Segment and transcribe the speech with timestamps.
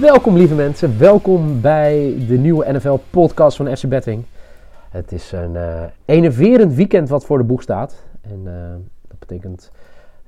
[0.00, 4.24] Welkom lieve mensen, welkom bij de nieuwe NFL-podcast van FC Betting.
[4.90, 8.02] Het is een uh, enerverend weekend wat voor de boeg staat.
[8.20, 8.52] En uh,
[9.08, 9.70] dat betekent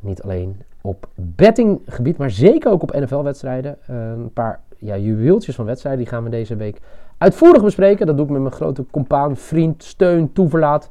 [0.01, 3.77] niet alleen op bettinggebied, maar zeker ook op NFL-wedstrijden.
[3.91, 6.81] Uh, een paar ja, juweeltjes van wedstrijden, die gaan we deze week
[7.19, 8.07] uitvoerig bespreken.
[8.07, 10.89] Dat doe ik met mijn grote compaan, vriend, steun, toeverlaat.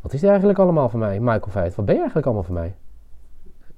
[0.00, 1.74] Wat is er eigenlijk allemaal van mij, Michael Veit?
[1.74, 2.74] Wat ben je eigenlijk allemaal van mij?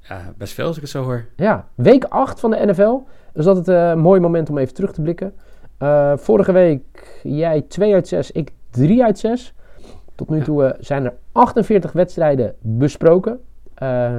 [0.09, 1.27] Ja, best veel als ik het zo hoor.
[1.37, 2.99] Ja, week 8 van de NFL.
[3.33, 5.35] Dus dat het een mooi moment om even terug te blikken.
[5.83, 9.55] Uh, vorige week jij 2 uit 6, ik 3 uit 6.
[10.15, 13.41] Tot nu toe uh, zijn er 48 wedstrijden besproken.
[13.83, 14.19] Uh,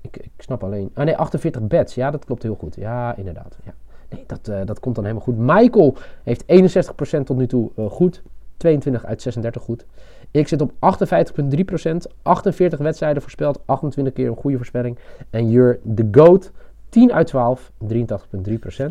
[0.00, 0.90] ik, ik, snap alleen.
[0.94, 1.94] Ah nee, 48 bets.
[1.94, 2.74] Ja, dat klopt heel goed.
[2.74, 3.58] Ja, inderdaad.
[3.64, 3.72] Ja.
[4.08, 5.38] Nee, dat, dat komt dan helemaal goed.
[5.38, 6.44] Michael heeft
[7.20, 8.22] 61% tot nu toe goed.
[8.56, 9.86] 22 uit 36 goed.
[10.30, 10.76] Ik zit op 58,3%.
[12.22, 13.60] 48 wedstrijden voorspeld.
[13.64, 14.98] 28 keer een goede voorspelling.
[15.30, 16.52] En Jur, de GOAT.
[16.88, 18.84] 10 uit 12, 83,3%.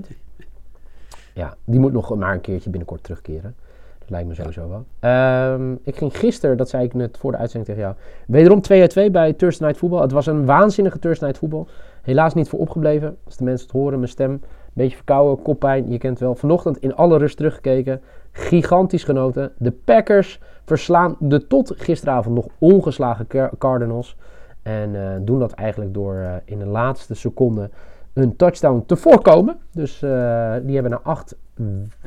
[1.34, 3.56] Ja, die moet nog maar een keertje binnenkort terugkeren.
[4.00, 5.12] Dat lijkt me sowieso wel.
[5.12, 7.96] Um, ik ging gisteren, dat zei ik net voor de uitzending tegen jou,
[8.28, 10.02] wederom 2 uit 2 bij Thursday Night Football.
[10.02, 11.74] Het was een waanzinnige Thursday Night Football.
[12.02, 13.18] Helaas niet voor opgebleven.
[13.26, 14.42] Als de mensen het horen, mijn stem, een
[14.74, 16.36] beetje verkouden, koppijn, je kent wel.
[16.36, 18.02] Vanochtend in alle rust teruggekeken.
[18.38, 19.52] Gigantisch genoten.
[19.58, 24.18] De Packers verslaan de tot gisteravond nog ongeslagen Cardinals.
[24.62, 27.70] En uh, doen dat eigenlijk door uh, in de laatste seconde
[28.14, 29.58] een touchdown te voorkomen.
[29.72, 31.36] Dus uh, die hebben na acht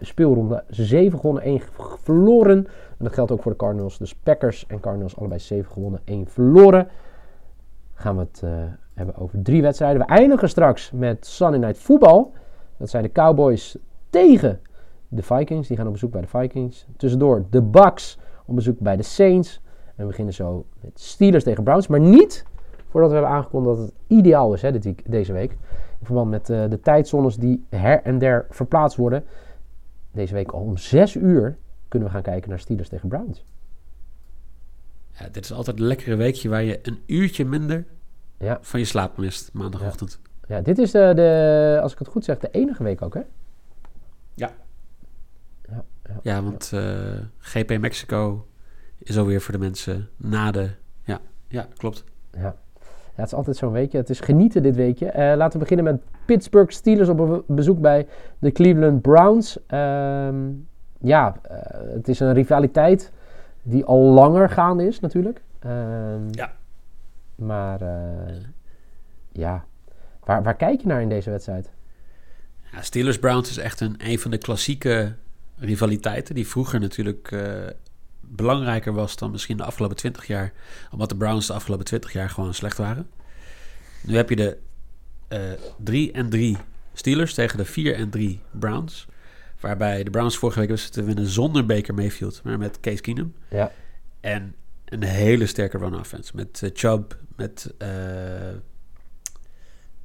[0.00, 1.60] speelronden 7 gewonnen, 1
[2.02, 2.66] verloren.
[2.66, 3.98] En dat geldt ook voor de Cardinals.
[3.98, 6.88] Dus Packers en Cardinals allebei 7 gewonnen, 1 verloren.
[7.94, 8.42] Gaan we het
[8.94, 10.00] hebben over drie wedstrijden.
[10.00, 12.26] We eindigen straks met Sunday Night Football.
[12.76, 13.76] Dat zijn de Cowboys
[14.10, 14.60] tegen
[15.08, 15.68] de Vikings.
[15.68, 16.86] Die gaan op bezoek bij de Vikings.
[16.96, 19.60] Tussendoor de Bucks op bezoek bij de Saints.
[19.86, 21.86] En we beginnen zo met Steelers tegen Browns.
[21.86, 22.44] Maar niet
[22.88, 25.50] voordat we hebben aangekondigd dat het ideaal is hè, dit week, deze week.
[26.00, 29.24] In verband met uh, de tijdzones die her en der verplaatst worden.
[30.12, 33.44] Deze week al om 6 uur kunnen we gaan kijken naar Steelers tegen Browns.
[35.12, 37.84] Ja, dit is altijd een lekkere weekje waar je een uurtje minder
[38.38, 38.58] ja.
[38.60, 40.20] van je slaap mist maandagochtend.
[40.48, 43.14] Ja, ja dit is de, de, als ik het goed zeg, de enige week ook
[43.14, 43.20] hè?
[44.34, 44.52] Ja.
[46.22, 46.82] Ja, want uh,
[47.38, 48.46] GP Mexico
[48.98, 50.70] is alweer voor de mensen na de...
[51.04, 52.04] Ja, ja klopt.
[52.32, 52.56] Ja.
[53.18, 53.98] Ja, het is altijd zo'n weekje.
[53.98, 55.06] Het is genieten dit weekje.
[55.06, 58.06] Uh, laten we beginnen met Pittsburgh Steelers op bezoek bij
[58.38, 59.56] de Cleveland Browns.
[59.56, 60.28] Uh,
[61.00, 61.56] ja, uh,
[61.94, 63.12] het is een rivaliteit
[63.62, 65.40] die al langer gaande is natuurlijk.
[65.58, 66.52] Ehm, ja.
[67.34, 68.34] Maar eh,
[69.32, 69.64] ja,
[70.24, 71.70] waar, waar kijk je naar in deze wedstrijd?
[72.72, 75.14] Ja, Steelers Browns is echt een, een van de klassieke
[75.58, 77.32] rivaliteiten die vroeger natuurlijk
[78.20, 80.52] belangrijker was dan misschien de afgelopen 20 jaar.
[80.90, 83.06] Omdat de Browns de afgelopen 20 jaar gewoon slecht waren.
[84.02, 84.56] Nu heb je de
[85.28, 85.38] uh,
[85.84, 86.56] 3 en 3
[86.92, 89.06] Steelers tegen de 4 en 3 Browns.
[89.60, 93.34] Waarbij de Browns vorige week was te winnen zonder Baker Mayfield, maar met Case Keenum.
[93.50, 93.72] Ja.
[94.20, 94.54] En
[94.84, 96.32] een hele sterke run offense.
[96.36, 97.74] Met uh, Chubb, met.
[97.82, 98.50] Uh,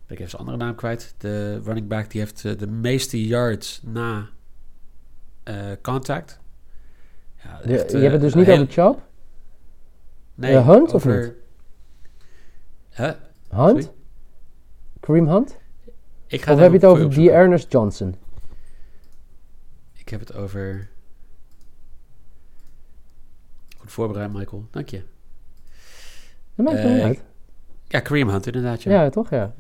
[0.07, 1.15] ik even zijn andere naam kwijt.
[1.17, 4.29] De running back die heeft de meeste yards na
[5.81, 6.39] contact.
[7.43, 8.55] Ja, echt, je hebt het dus niet heel...
[8.55, 8.99] over Chubb?
[10.35, 11.17] Nee, uh, Hunt over...
[11.17, 11.33] of niet?
[12.89, 13.11] Huh?
[13.49, 13.83] Hunt?
[13.83, 13.91] Sorry?
[14.99, 15.57] Kareem Hunt?
[16.27, 18.15] Ik ga of heb je het over die Ernest Johnson?
[19.93, 20.89] Ik heb het over...
[23.77, 24.65] Goed voorbereid, Michael.
[24.71, 25.01] Dank je.
[26.55, 27.23] Dat maakt uh, niet uit.
[27.87, 28.83] Ja, Kareem Hunt inderdaad.
[28.83, 29.29] Ja, ja toch?
[29.29, 29.53] Ja.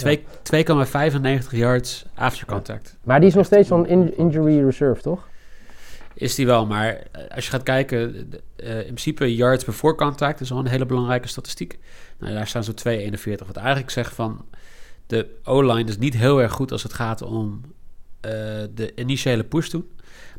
[1.45, 2.97] 2,95 yards after contact.
[3.03, 5.27] Maar die is nog steeds van in injury reserve, toch?
[6.23, 6.65] Is die wel.
[6.65, 7.03] Maar
[7.35, 8.29] als je gaat kijken,
[8.63, 11.79] uh, in principe yards before contact is al een hele belangrijke statistiek.
[12.19, 13.45] Nou, daar staan zo 2,41.
[13.45, 14.45] Wat eigenlijk zegt van
[15.07, 18.31] de O-line is niet heel erg goed als het gaat om uh,
[18.75, 19.89] de initiële push doen.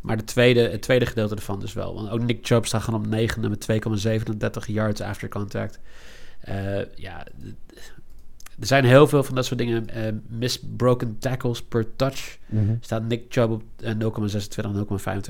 [0.01, 1.95] Maar de tweede, het tweede gedeelte ervan dus wel.
[1.95, 3.67] Want ook Nick Chubb staat gewoon op 9 met
[4.67, 5.79] 2,37 yards after contact.
[6.49, 7.27] Uh, ja,
[8.61, 9.87] er zijn heel veel van dat soort dingen.
[9.97, 12.39] Uh, misbroken tackles per touch.
[12.47, 12.79] Mm-hmm.
[12.81, 13.97] Staat Nick Chubb op uh, 0,26,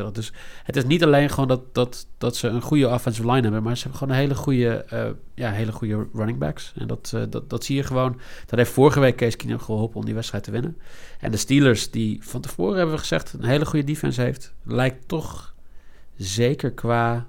[0.06, 0.12] 0,25.
[0.12, 0.32] Dus
[0.64, 3.62] het is niet alleen gewoon dat, dat, dat ze een goede offensive line hebben.
[3.62, 6.72] Maar ze hebben gewoon een hele goede, uh, ja, hele goede running backs.
[6.76, 8.20] En dat, uh, dat, dat zie je gewoon.
[8.46, 10.76] Dat heeft vorige week Case Keenum geholpen om die wedstrijd te winnen.
[11.20, 14.54] En de Steelers, die van tevoren hebben we gezegd een hele goede defense heeft.
[14.62, 15.54] Lijkt toch
[16.16, 17.26] zeker qua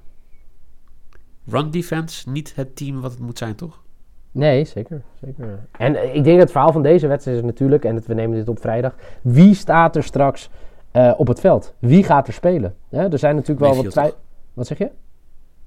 [1.45, 3.83] run defense niet het team wat het moet zijn, toch?
[4.35, 5.59] Nee, zeker, zeker.
[5.77, 8.37] En ik denk dat het verhaal van deze wedstrijd is natuurlijk, en dat we nemen
[8.37, 10.49] dit op vrijdag, wie staat er straks
[10.93, 11.73] uh, op het veld?
[11.79, 12.75] Wie gaat er spelen?
[12.89, 14.15] Ja, er zijn natuurlijk wel wat.
[14.53, 14.89] Wat zeg je?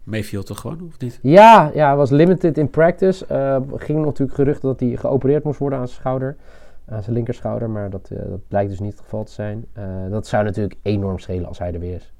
[0.02, 1.18] Mayfield toch gewoon, of niet?
[1.22, 3.24] Ja, ja, was limited in practice.
[3.30, 6.36] Uh, ging natuurlijk geruchten dat hij geopereerd moest worden aan zijn schouder.
[6.88, 7.70] aan zijn linkerschouder.
[7.70, 9.66] Maar dat, eh, dat blijkt dus niet het geval te zijn.
[9.72, 12.12] Eh, dat zou natuurlijk enorm schelen als hij er weer is.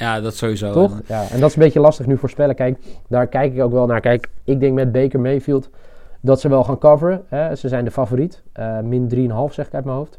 [0.00, 0.72] Ja, dat sowieso.
[0.72, 0.92] Toch?
[0.92, 2.54] En- Ja, en dat is een beetje lastig nu voorspellen.
[2.54, 4.00] Kijk, daar kijk ik ook wel naar.
[4.00, 5.70] Kijk, ik denk met Baker Mayfield
[6.20, 7.24] dat ze wel gaan coveren.
[7.28, 7.54] Hè.
[7.54, 8.42] Ze zijn de favoriet.
[8.52, 10.18] Eh, min 3,5 zeg ik uit mijn hoofd.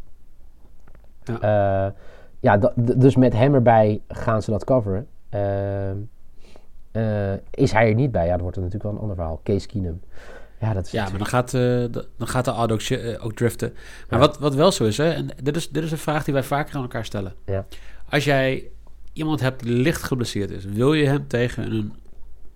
[1.24, 1.94] Ja,
[2.40, 5.08] ja dat- d- dus met hem erbij gaan ze dat coveren.
[6.92, 8.26] Eh, is hij er niet bij?
[8.26, 9.40] Ja, dan wordt het natuurlijk wel een ander verhaal.
[9.44, 10.02] Case Keenum.
[10.60, 13.26] Ja, dat is Ja, maar dan gaat, eh, de- dan gaat de odd ook, eh,
[13.34, 13.74] driften.
[14.10, 14.26] Maar Ja.
[14.26, 16.44] wat, wat wel zo is, hè, en dit is, dit is een vraag die wij
[16.44, 17.34] vaker aan elkaar stellen.
[17.46, 17.66] Ja.
[18.10, 18.64] Als jij
[19.14, 21.94] iemand hebt die licht geblesseerd is, wil je hem tegen een,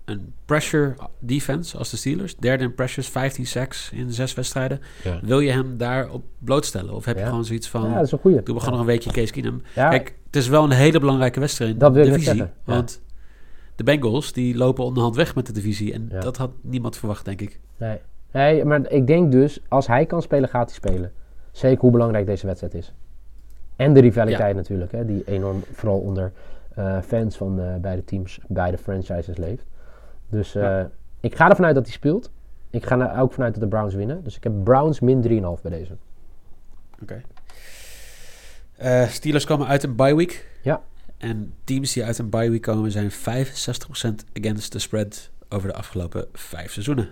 [0.04, 5.18] een pressure defense als de Steelers, derde in pressures, 15 sacks in zes wedstrijden, Ja.
[5.22, 6.94] wil je hem daarop blootstellen?
[6.94, 7.28] Of heb je Ja.
[7.28, 8.42] gewoon zoiets van, Ja, dat is een goeie.
[8.42, 9.62] doe we gewoon nog een weekje Case Keenum?
[9.74, 12.44] Ja, Kijk, het is wel een hele belangrijke wedstrijd in Dat wil de divisie.
[12.64, 13.00] Want
[13.76, 15.92] de Bengals, die lopen onderhand weg met de divisie.
[15.92, 16.20] En Ja.
[16.20, 17.60] dat had niemand verwacht, denk ik.
[17.78, 17.98] Nee.
[18.32, 21.12] nee, maar ik denk dus, als hij kan spelen, gaat hij spelen.
[21.52, 22.92] Zeker hoe belangrijk deze wedstrijd is.
[23.76, 26.32] En de rivaliteit natuurlijk, hè, die enorm vooral onder
[26.74, 29.64] eh, fans van eh, beide teams, beide franchises leeft.
[30.28, 30.90] Dus eh, Ja.
[31.20, 32.30] ik ga ervan uit dat hij speelt.
[32.70, 34.24] Ik ga er ook vanuit dat de Browns winnen.
[34.24, 35.22] Dus ik heb Browns min
[35.56, 35.96] 3,5 bij deze.
[37.02, 37.22] Oké.
[38.76, 40.48] Eh, Steelers komen uit een bye week.
[40.62, 40.82] Ja.
[41.18, 45.74] En teams die uit een bye week komen zijn 65% against the spread over de
[45.74, 47.08] afgelopen vijf seizoenen.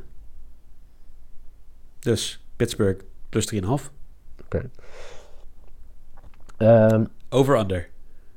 [1.98, 3.90] Dus Pittsburgh plus 3,5.
[6.64, 7.88] Ehm, Over-under.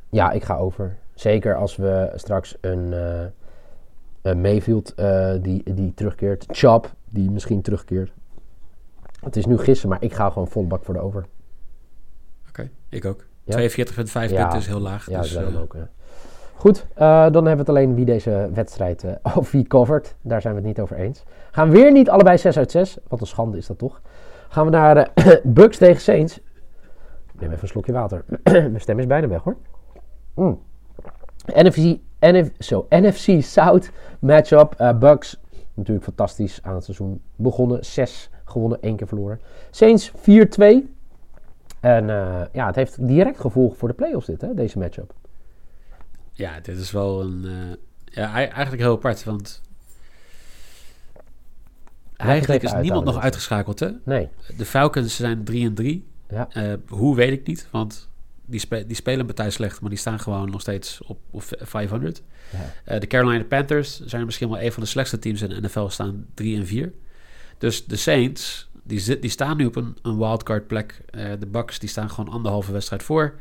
[0.09, 0.95] ja, ik ga over.
[1.13, 3.25] Zeker als we straks een, eh
[4.21, 6.45] een Mayfield eh, die, die terugkeert.
[6.47, 8.11] Chop, die misschien terugkeert.
[9.19, 11.25] Het is nu gissen, maar ik ga gewoon volle bak voor de over.
[12.49, 13.25] Oké, ik ook.
[13.43, 13.57] Ja?
[13.69, 14.41] 42,5 Ja.
[14.41, 15.09] punten is heel laag.
[15.09, 15.73] Ja, dus, dat eh, ook.
[15.73, 15.87] Ja.
[16.55, 19.03] Goed, dan hebben we het alleen wie deze wedstrijd
[19.35, 20.15] of wie covert.
[20.21, 21.23] Daar zijn we het niet over eens.
[21.51, 22.97] Gaan we weer niet allebei 6 uit 6.
[23.07, 24.01] Wat een schande is dat toch?
[24.49, 26.39] Gaan we naar eh Bucks tegen Saints.
[27.37, 28.25] Ik neem even een slokje water.
[28.43, 29.57] Mijn stem is bijna weg hoor.
[30.35, 30.59] Mm.
[31.45, 34.73] NFC, NF, zo, NFC South matchup.
[34.77, 35.37] eh Bucks,
[35.73, 37.85] natuurlijk fantastisch aan het seizoen begonnen.
[37.85, 39.39] 6 gewonnen, 1 keer verloren.
[39.71, 40.15] Saints 4-2.
[41.79, 45.13] En eh, ja, het heeft direct gevolgen voor de playoffs dit, hè, deze matchup.
[46.33, 47.45] Ja, dit is wel een...
[47.45, 47.75] eh,
[48.05, 49.61] ja, ei- eigenlijk heel apart, want...
[52.15, 53.89] Eigenlijk is niemand nog uitgeschakeld, hè?
[54.03, 54.29] Nee.
[54.57, 56.05] De Falcons zijn 3 en 3.
[56.29, 56.49] Ja.
[56.49, 58.09] Eh, hoe weet ik niet, want
[58.45, 61.43] die, spe- die spelen een partij slecht, maar die staan gewoon nog steeds op, op
[61.59, 62.21] 500.
[62.51, 62.73] Ja.
[62.83, 65.87] Eh, de Carolina Panthers zijn misschien wel een van de slechtste teams in de NFL,
[65.87, 66.93] staan 3 en 4.
[67.57, 71.01] Dus de Saints, die, zit, die staan nu op een, een wildcard plek.
[71.09, 73.33] Eh, de Bucks, die staan gewoon anderhalve wedstrijd voor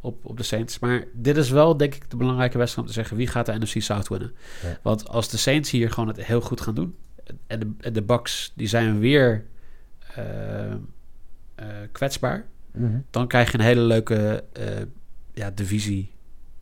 [0.00, 0.78] op, op de Saints.
[0.78, 3.58] Maar dit is wel, denk ik, de belangrijke wedstrijd om te zeggen wie gaat de
[3.58, 4.32] NFC South winnen.
[4.62, 4.78] Ja.
[4.82, 6.94] Want als de Saints hier gewoon het heel goed gaan doen
[7.46, 9.44] en de, de Bucks, die zijn weer
[11.54, 12.98] eh, kwetsbaar Mhm.
[13.10, 14.66] dan krijg je een hele leuke eh,
[15.32, 16.12] ja, divisie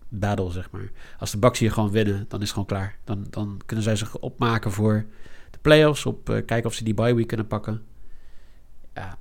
[0.09, 0.91] battle, zeg maar.
[1.19, 2.97] Als de Bucks hier gewoon winnen, dan is het gewoon klaar.
[3.05, 5.05] Dan, dan kunnen zij zich opmaken voor
[5.51, 7.83] de playoffs, op eh, kijken of ze die bye week kunnen pakken.
[8.95, 9.17] Ja,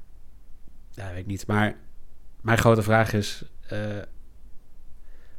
[0.91, 1.48] ja weet ik niet.
[1.48, 1.75] Maar
[2.41, 3.46] mijn grote vraag is,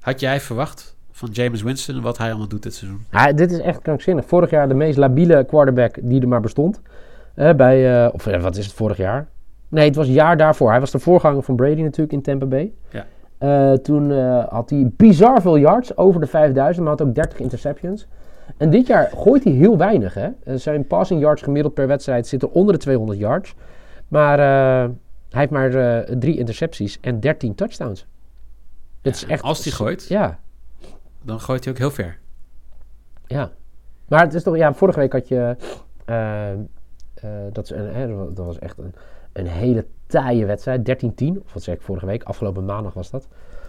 [0.00, 3.04] had jij verwacht van James Winston wat hij allemaal doet dit seizoen?
[3.10, 4.26] Ja, dit is echt krankzinnig.
[4.26, 6.80] Vorig jaar de meest labiele quarterback die er maar bestond.
[7.34, 9.28] Bij, of wat is het vorig jaar?
[9.70, 10.70] Nee, het was het jaar daarvoor.
[10.70, 12.72] Hij was de voorganger van Brady natuurlijk in Tampa Bay.
[12.90, 13.06] Ja.
[13.38, 17.38] Eh, toen eh, had hij bizar veel yards, over de 5000, maar had ook 30
[17.38, 18.06] interceptions.
[18.56, 20.14] En dit jaar gooit hij heel weinig.
[20.14, 20.28] Hè?
[20.44, 23.54] Eh, zijn passing yards gemiddeld per wedstrijd zitten onder de 200 yards.
[24.08, 24.38] Maar
[25.28, 25.70] hij heeft maar
[26.18, 28.06] drie intercepties en 13 touchdowns.
[29.00, 30.08] Dit is echt, als hij gooit.
[30.08, 30.38] Ja,
[31.22, 32.18] Dan gooit hij ook heel ver.
[33.26, 33.50] Ja.
[34.08, 35.56] Maar het is toch, ja, vorige week had je,
[37.52, 38.94] dat, is een, hè, dat was echt een,
[39.32, 43.28] een hele taaie wedstrijd, 13-10, of wat zeg ik vorige week, afgelopen maandag was dat,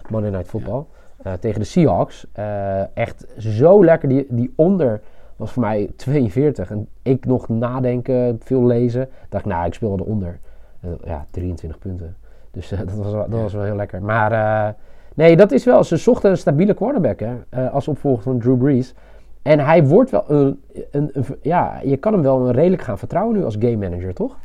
[0.10, 0.84] Monday Night Football,
[1.24, 2.26] eh, tegen de Seahawks.
[2.32, 5.02] Eh, echt zo lekker, die, die onder
[5.36, 9.88] was voor mij 42 en ik nog nadenken, veel lezen, dacht ik, nou, ik speel
[9.88, 10.40] wel de onder.
[10.82, 12.16] Eh, ja, 23 punten.
[12.52, 14.02] Dus dat, was, wel- dat was wel heel lekker.
[14.04, 14.76] Maar
[15.16, 18.94] nee, dat is wel, ze zochten een stabiele quarterback hè, als opvolger van Drew Brees.
[19.42, 23.36] En hij wordt wel een, een, een- ja, je kan hem wel redelijk gaan vertrouwen
[23.38, 24.38] nu als game manager, toch?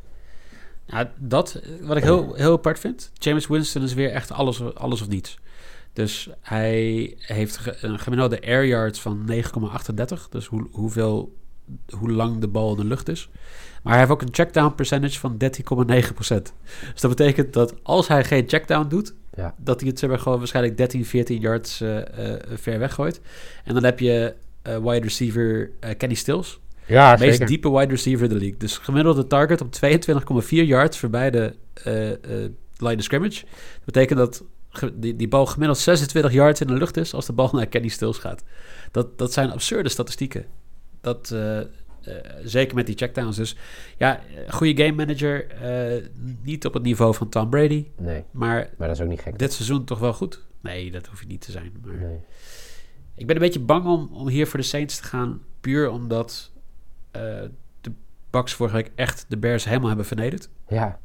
[0.86, 3.10] Ja, dat, wat ik heel, heel apart vind.
[3.14, 5.38] James Winston is weer echt alles, alles of niets.
[5.92, 10.28] Dus hij heeft een gemiddelde air yards van 9,38.
[10.30, 11.36] Dus hoe, hoeveel,
[11.98, 13.28] hoe lang de bal in de lucht is.
[13.82, 16.16] Maar hij heeft ook een checkdown percentage van 13,9%.
[16.16, 19.14] Dus dat betekent dat als hij geen checkdown doet...
[19.34, 19.54] Ja.
[19.56, 21.98] dat hij het zeg maar, gewoon waarschijnlijk 13, 14 yards eh,
[22.54, 23.20] ver weggooit.
[23.64, 26.60] En dan heb je eh, wide receiver Kenny Stills.
[26.86, 28.56] Ja, De meest diepe wide receiver in de league.
[28.58, 32.18] Dus gemiddelde target op 22,4 yards voorbij de eh, eh,
[32.76, 33.40] line of scrimmage.
[33.74, 34.44] Dat betekent dat
[34.94, 37.88] die, die bal gemiddeld 26 yards in de lucht is als de bal naar Kenny
[37.88, 38.42] Stills gaat.
[38.90, 40.44] Dat, dat zijn absurde statistieken.
[41.00, 41.58] Dat, eh,
[42.44, 43.36] zeker met die checkdowns.
[43.36, 43.56] Dus
[43.96, 45.46] ja, goede game manager.
[46.42, 47.86] niet op het niveau van Tom Brady.
[47.98, 49.38] Nee, Maar maar dat is ook niet gek.
[49.38, 50.42] dit seizoen toch wel goed.
[50.60, 51.72] Nee, dat hoef je niet te zijn.
[51.84, 52.18] Maar Nee.
[53.14, 55.42] ik ben een beetje bang om, om hier voor de Saints te gaan.
[55.60, 56.50] Puur omdat
[57.80, 57.92] de
[58.30, 60.48] Bucks vorige week echt de Bears helemaal hebben vernederd.
[60.68, 60.98] Ja,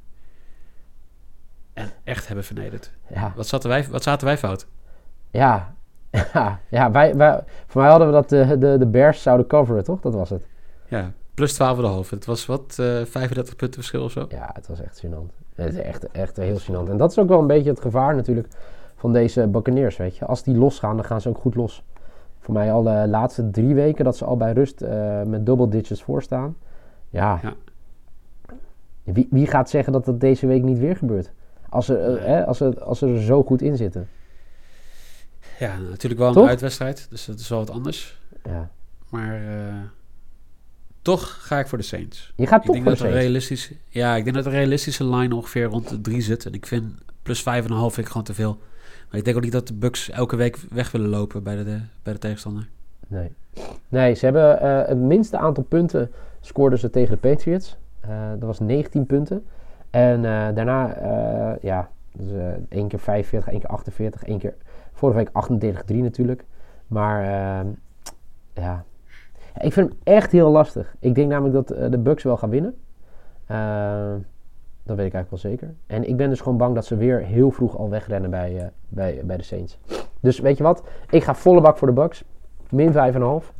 [1.74, 2.92] En echt hebben vernederd.
[3.08, 4.68] ja, Wat zaten wij, wat zaten wij fout?
[5.32, 5.74] ja.
[6.34, 9.84] Ja, ja wij, wij, voor mij hadden we dat de, de, de Bears zouden coveren,
[9.84, 10.00] toch?
[10.02, 10.48] Dat was het.
[10.88, 12.10] Ja, plus 12,5.
[12.10, 14.26] Het was wat, eh 35 punten verschil of zo.
[14.30, 15.56] Ja, het was echt gênant.
[15.56, 16.90] Het is echt, echt heel gênant.
[16.90, 18.48] En dat is ook wel een beetje het gevaar natuurlijk
[18.96, 20.26] van deze Buccaneers, weet je.
[20.26, 21.84] Als die losgaan, dan gaan ze ook goed los.
[22.42, 25.68] Voor mij al de laatste drie weken dat ze al bij rust eh, met double
[25.68, 26.56] digits voorstaan.
[27.10, 27.40] Ja.
[27.42, 27.54] Ja.
[29.04, 31.32] Wie, wie gaat zeggen dat dat deze week niet weer gebeurt?
[31.70, 34.10] Als ze, eh, hè, als ze, als ze er zo goed in zitten.
[35.60, 37.08] Ja, natuurlijk wel een uitwedstrijd.
[37.10, 38.20] Dus dat is wel wat anders.
[38.44, 38.70] Ja.
[39.10, 39.74] Maar eh,
[41.02, 42.34] toch ga ik voor de Saints.
[42.36, 45.06] Je gaat Ik toch denk voor dat de realistische, ja, ik denk dat een realistische
[45.06, 46.46] line ongeveer rond de 3 zit.
[46.46, 48.62] En ik vind plus 5,5 vind ik gewoon te veel.
[49.12, 51.80] Maar ik denk ook niet dat de Bucks elke week weg willen lopen bij de,
[52.04, 52.68] bij de tegenstander.
[53.08, 53.34] Nee.
[53.90, 57.78] Nee, ze hebben eh, het minste aantal punten scoorden ze tegen de Patriots.
[58.00, 59.46] Eh, dat was 19 punten.
[59.90, 60.98] En eh, daarna,
[61.62, 62.32] ja, dus,
[62.70, 64.54] één keer 45, één keer 48, één keer
[64.94, 65.30] vorige week
[65.94, 66.44] 38-3 natuurlijk.
[66.88, 67.26] Maar
[68.54, 68.84] ja.
[69.60, 70.96] Ik vind hem echt heel lastig.
[71.00, 72.76] Ik denk namelijk dat de Bucks wel gaan winnen.
[74.84, 75.74] Dat weet ik eigenlijk wel zeker.
[75.88, 78.68] En ik ben dus gewoon bang dat ze weer heel vroeg al wegrennen bij, eh,
[78.88, 79.78] bij, bij de Saints.
[80.20, 80.84] Dus weet je wat?
[81.10, 82.24] Ik ga volle bak voor de Bucks.
[82.70, 83.54] Min 5,5.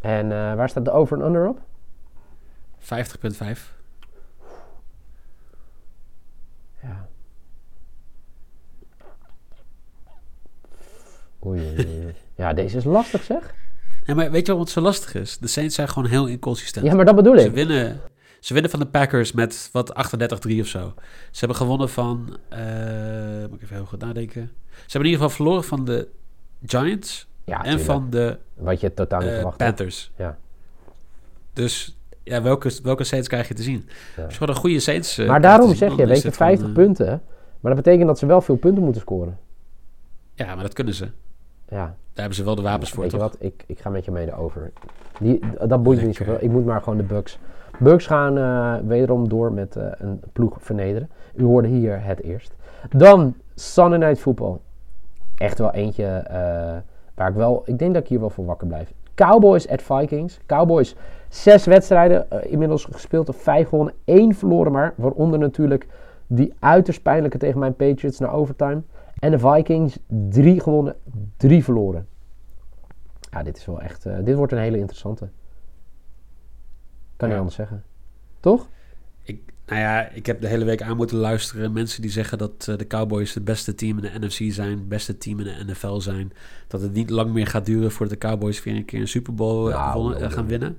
[0.00, 1.60] En eh, waar staat de over en under op?
[2.78, 3.80] 50,5.
[6.82, 7.08] Ja.
[11.46, 12.14] Oei, oei, oei.
[12.34, 13.54] Ja, deze is lastig zeg.
[14.04, 15.38] Ja, maar weet je wat zo lastig is?
[15.38, 16.86] De Saints zijn gewoon heel inconsistent.
[16.86, 17.52] Ja, maar dat bedoel Ze ik.
[17.52, 18.00] winnen,
[18.42, 19.92] ze winnen van de Packers met wat
[20.48, 20.94] 38-3 of zo.
[21.30, 22.36] Ze hebben gewonnen van.
[22.48, 22.58] eh,
[23.48, 24.50] moet ik even heel goed nadenken.
[24.70, 26.08] Ze hebben in ieder geval verloren van de
[26.66, 27.84] Giants Ja, en tuurlijk.
[27.84, 29.56] van de Wat je totaal niet eh, verwacht.
[29.56, 30.10] Panthers.
[30.16, 30.38] Ja.
[31.52, 33.88] Dus ja, welke, welke Saints krijg je te zien?
[34.16, 34.22] Ja.
[34.22, 35.18] Als je gewoon een goede Saints.
[35.18, 37.22] eh, Maar daarom zeg je, is weet je, het gewoon, 50 eh, punten.
[37.60, 39.38] Maar dat betekent dat ze wel veel punten moeten scoren.
[40.34, 41.04] Ja, maar dat kunnen ze.
[41.68, 43.36] Ja, Daar hebben ze wel de wapens voor, weet je wat?
[43.38, 44.72] Ik, ik ga met je mee de over.
[45.20, 46.36] Die, dat boeit me niet zoveel.
[46.40, 47.38] Ik moet maar gewoon de Bucks.
[47.78, 51.10] Bucks gaan eh, wederom door met eh, een ploeg vernederen.
[51.34, 52.54] U hoorde hier het eerst.
[52.90, 54.56] Dan Sunday Night Football.
[55.36, 56.76] Echt wel eentje eh,
[57.14, 57.62] waar ik wel...
[57.64, 58.92] Ik denk dat ik hier wel voor wakker blijf.
[59.14, 60.40] Cowboys at Vikings.
[60.46, 60.96] Cowboys,
[61.28, 63.28] zes wedstrijden inmiddels gespeeld.
[63.28, 64.94] Of vijf gewonnen, één verloren maar.
[64.96, 65.86] Waaronder natuurlijk
[66.26, 68.82] die uiterst pijnlijke tegen mijn Patriots naar overtime.
[69.18, 69.98] En de Vikings,
[70.28, 70.94] drie gewonnen,
[71.36, 72.06] drie verloren.
[73.30, 74.06] Ja, dit is wel echt...
[74.24, 75.28] dit wordt een hele interessante.
[77.28, 77.38] Kan niet Ja.
[77.38, 77.82] anders zeggen.
[78.40, 78.68] Toch?
[79.22, 81.72] Ik, nou ja, ik heb de hele week aan moeten luisteren.
[81.72, 84.88] Mensen die zeggen dat eh, de Cowboys het beste team in de NFC zijn, het
[84.88, 86.32] beste team in de NFL zijn.
[86.68, 89.34] Dat het niet lang meer gaat duren voordat de Cowboys weer een keer een Super
[89.34, 90.46] Bowl eh, Nou, eh, nou, gaan nou.
[90.48, 90.78] winnen.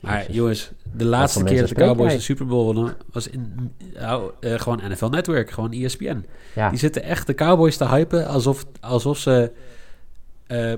[0.00, 0.34] Maar Jezus.
[0.34, 4.80] jongens, de laatste keer dat de Cowboys een Super Bowl wonnen was in eh, gewoon
[4.88, 6.24] NFL Network, gewoon ESPN.
[6.54, 6.68] Ja.
[6.70, 9.50] Die zitten echt de Cowboys te hypen alsof, alsof ze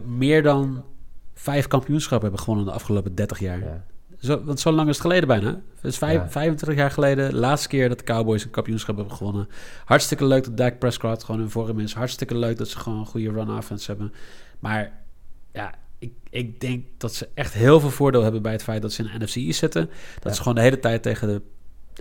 [0.07, 0.85] meer dan
[1.35, 3.59] vijf kampioenschappen hebben gewonnen de afgelopen 30 jaar.
[3.59, 3.85] ja.
[4.21, 5.49] Zo, want zo lang is het geleden bijna.
[5.75, 6.29] Het is vijf, Ja.
[6.31, 7.31] 25 jaar geleden.
[7.31, 9.49] De laatste keer dat de Cowboys een kampioenschap hebben gewonnen.
[9.85, 11.95] Hartstikke leuk dat Dak Prescott gewoon in vorm is.
[11.95, 14.13] Hartstikke leuk dat ze gewoon een goede run offense hebben.
[14.59, 14.93] Maar
[15.53, 18.93] ja, ik, ik denk dat ze echt heel veel voordeel hebben bij het feit dat
[18.93, 19.87] ze in de NFC East zitten.
[20.15, 20.33] Dat Ja.
[20.33, 21.43] ze gewoon de hele tijd tegen de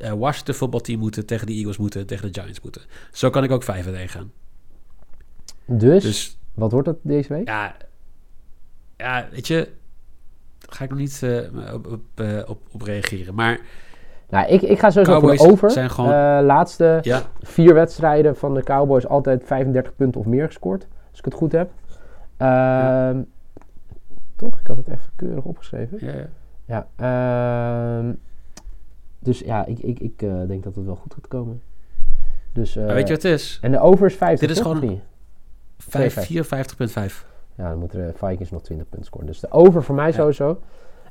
[0.01, 2.81] eh, Washington voetbalteam moeten, tegen de Eagles moeten, tegen de Giants moeten.
[3.11, 4.31] Zo kan ik ook vijf tegen gaan.
[5.65, 7.47] Dus, Dus wat wordt het deze week?
[7.47, 7.75] ja,
[8.97, 9.69] ja, weet je,
[10.69, 13.35] ga ik nog niet eh, op, op, eh, op, op reageren.
[13.35, 13.59] Maar
[14.29, 15.71] Nou, ik, ik ga sowieso voor de over.
[15.71, 20.45] zijn gewoon- Eh, laatste ja, vier wedstrijden van de Cowboys altijd 35 punten of meer
[20.45, 20.87] gescoord.
[21.09, 21.69] Als ik het goed heb.
[22.37, 23.21] Ehm,
[24.35, 24.59] Toch?
[24.59, 25.97] Ik had het even keurig opgeschreven.
[26.01, 26.27] ja, ja.
[26.65, 26.87] Ja.
[27.99, 28.13] ehm,
[29.19, 31.61] dus ja, ik, ik, ik denk dat het wel goed gaat komen.
[32.53, 33.59] Dus, weet je wat het is?
[33.61, 34.99] En de over is 50, Dit is gewoon of niet?
[35.77, 36.27] Vijf- 52.
[37.13, 37.25] 54,5.
[37.55, 39.27] Ja, dan moeten de Vikings nog 20 punten scoren.
[39.27, 40.13] Dus de over voor mij Ja.
[40.13, 40.61] sowieso.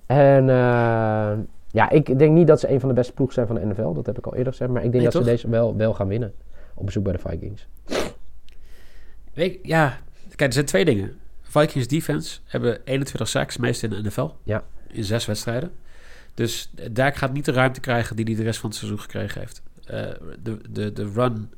[0.07, 1.33] En eh,
[1.71, 3.93] ja, ik denk niet dat ze een van de beste ploegen zijn van de NFL.
[3.93, 4.71] Dat heb ik al eerder gezegd.
[4.71, 5.25] Maar ik denk Nee, dat toch?
[5.25, 6.33] ze deze wel, wel gaan winnen.
[6.75, 7.67] Op bezoek bij de Vikings.
[9.33, 9.99] Weet ja,
[10.29, 11.17] kijk, er zijn twee dingen.
[11.43, 14.29] Vikings defense hebben 21 sacks, meest in de NFL.
[14.43, 14.63] Ja.
[14.89, 15.71] In zes wedstrijden.
[16.35, 19.41] Dus Dak gaat niet de ruimte krijgen die hij de rest van het seizoen gekregen
[19.41, 19.63] heeft.
[19.87, 20.01] eh,
[20.43, 21.51] de, de, de run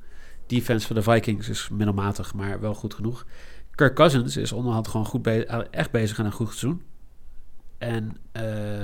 [0.47, 3.27] defense van de Vikings is middelmatig, maar wel goed genoeg.
[3.77, 6.83] Kirk Cousins is onderhand gewoon goed be eh, echt bezig aan een goed seizoen.
[7.79, 8.83] En uh,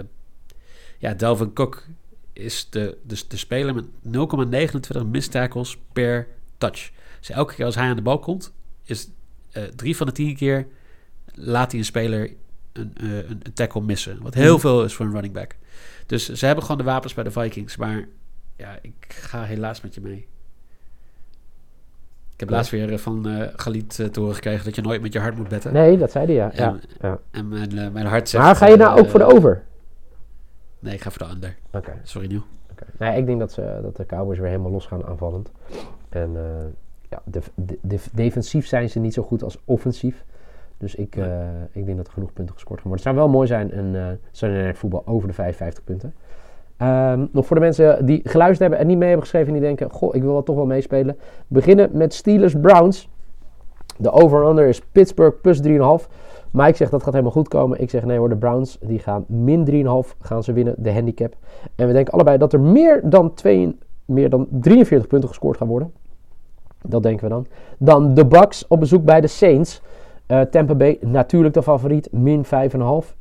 [0.98, 1.86] ja, Delvin Cook
[2.32, 3.84] is de, de, de speler met
[4.96, 6.90] 0,29 missed tackles per touch.
[7.18, 9.08] Dus elke keer als hij aan de bal komt, is
[9.56, 10.66] uh, drie van de tien keer
[11.34, 12.30] laat hij een speler
[12.72, 14.22] een, uh, een, een, tackle missen.
[14.22, 15.56] Wat heel veel is voor een running back.
[16.06, 17.76] Dus ze hebben gewoon de wapens bij de Vikings.
[17.76, 18.08] Maar
[18.56, 20.26] ja, ik ga helaas met je mee.
[22.42, 25.12] Ik heb laatst weer van uh, Galit uh, te horen gekregen dat je nooit met
[25.12, 25.72] je hart moet betten.
[25.72, 26.52] Nee, dat zei hij ja.
[26.52, 27.18] En, ja.
[27.30, 28.44] en mijn, mijn hart zegt...
[28.44, 29.62] Maar ga je nou ook voor de over?
[30.78, 31.56] Nee, ik ga voor de under.
[31.66, 31.76] Oké.
[31.76, 32.00] Okay.
[32.02, 32.42] Sorry, Nieuw.
[32.70, 32.88] Okay.
[32.98, 35.50] Nee, ik denk dat, ze, dat de Cowboys weer helemaal los gaan aanvallend.
[36.08, 36.36] En
[37.08, 40.24] ja, de, de, de, defensief zijn ze niet zo goed als offensief.
[40.78, 41.26] Dus ik, uh,
[41.70, 43.06] ik denk dat er genoeg punten gescoord gaan worden.
[43.06, 46.14] Het zou wel mooi zijn een uh, Sunday Night voetbal over de 55 punten.
[46.82, 49.62] Um, nog voor de mensen die geluisterd hebben en niet mee hebben geschreven en die
[49.62, 49.90] denken...
[49.90, 51.16] Goh, ik wil wel toch wel meespelen.
[51.46, 53.08] Beginnen met Steelers-Browns.
[53.96, 56.08] De over-under is Pittsburgh plus 3,5.
[56.50, 57.80] Mike zegt dat gaat helemaal goed komen.
[57.80, 61.34] Ik zeg nee hoor, de Browns die gaan min 3,5 gaan ze winnen, de handicap.
[61.74, 65.68] En we denken allebei dat er meer dan, twee, meer dan 43 punten gescoord gaan
[65.68, 65.92] worden.
[66.82, 67.46] Dat denken we dan.
[67.78, 69.82] Dan de Bucks op bezoek bij de Saints.
[70.28, 72.50] Uh, Tampa Bay natuurlijk de favoriet, min 5,5.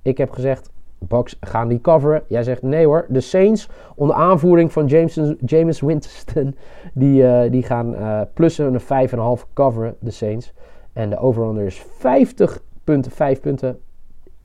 [0.02, 0.70] Ik heb gezegd,
[1.08, 2.24] Bucks gaan die coveren.
[2.28, 3.06] Jij zegt nee hoor.
[3.10, 6.56] De Saints onder aanvoering van James, James Winston,
[6.94, 10.54] die, uh, die gaan uh, plussen een 5,5 coveren, de Saints.
[10.94, 13.70] En de over-under is 50 punten, 5 punten.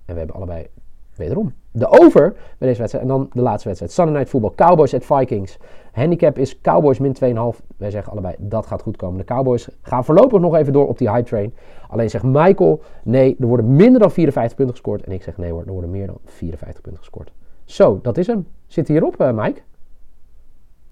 [0.04, 0.66] En we hebben allebei
[1.16, 3.04] wederom de over bij deze wedstrijd.
[3.04, 3.92] En dan de laatste wedstrijd.
[3.92, 4.66] Sunday Night Football.
[4.66, 5.58] Cowboys at Vikings.
[5.92, 7.64] Handicap is Cowboys min 2,5.
[7.76, 9.18] Wij zeggen allebei dat gaat goed komen.
[9.18, 11.54] De Cowboys gaan voorlopig nog even door op die high train.
[11.88, 15.02] Alleen zegt Michael nee, er worden minder dan 54 punten gescoord.
[15.02, 17.32] En ik zeg nee hoor, er worden meer dan 54 punten gescoord.
[17.64, 18.46] Zo, dat is hem.
[18.66, 19.60] Zit hierop, uh, Mike?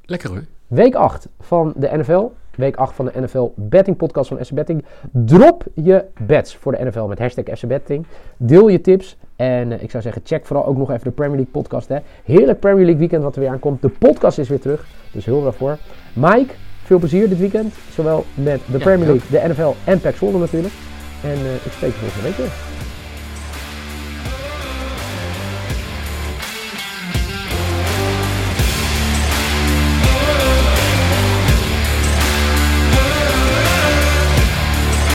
[0.02, 0.44] Lekker hoor.
[0.66, 2.30] Week 8 van de NFL.
[2.56, 4.84] Week 8 van de NFL Betting Podcast van SC Betting.
[5.12, 8.06] Drop je bets voor de NFL met hashtag SC Betting.
[8.36, 9.16] Deel je tips.
[9.36, 11.88] En uh, ik zou zeggen, check vooral ook nog even de Premier League podcast.
[11.88, 11.98] Hè.
[12.24, 13.82] Heerlijk Premier League weekend wat er weer aankomt.
[13.82, 14.86] De podcast is weer terug.
[15.12, 15.78] Dus heel erg voor.
[16.12, 17.74] Mike, veel plezier dit weekend.
[17.90, 20.74] Zowel met de ja, Premier League, de NFL en PAX Zwolle natuurlijk.
[21.22, 22.73] En uh, ik spreek je volgende week weer.